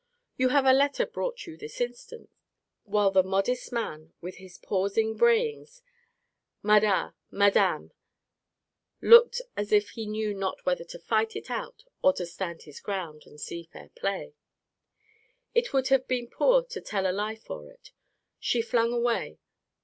]You 0.35 0.49
have 0.49 0.65
a 0.65 0.73
letter 0.73 1.05
brought 1.05 1.45
you 1.45 1.55
this 1.55 1.79
instant. 1.79 2.31
While 2.85 3.11
the 3.11 3.21
modest 3.21 3.71
man, 3.71 4.13
with 4.19 4.37
his 4.37 4.57
pausing 4.57 5.15
brayings, 5.15 5.83
Mad 6.63 6.81
da 6.81 7.11
Mad 7.29 7.53
dam, 7.53 7.91
looked 8.99 9.43
as 9.55 9.71
if 9.71 9.91
he 9.91 10.07
knew 10.07 10.33
not 10.33 10.65
whether 10.65 10.83
to 10.83 10.97
fight 10.97 11.35
it 11.35 11.51
out, 11.51 11.83
or 12.01 12.13
to 12.13 12.25
stand 12.25 12.63
his 12.63 12.79
ground, 12.79 13.27
and 13.27 13.39
see 13.39 13.61
fair 13.71 13.89
play. 13.89 14.33
It 15.53 15.71
would 15.71 15.89
have 15.89 16.07
been 16.07 16.31
poor 16.31 16.63
to 16.63 16.81
tell 16.81 17.05
a 17.05 17.11
lie 17.13 17.35
for 17.35 17.69
it. 17.69 17.91
She 18.39 18.63
flung 18.63 18.91
away. 18.91 19.37